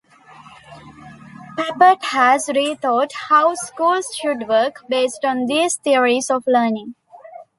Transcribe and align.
Papert 1.55 2.03
has 2.05 2.47
rethought 2.47 3.11
how 3.29 3.53
schools 3.53 4.09
should 4.19 4.47
work, 4.49 4.83
based 4.89 5.23
on 5.23 5.45
these 5.45 5.75
theories 5.75 6.31
of 6.31 6.43
learning. 6.47 6.95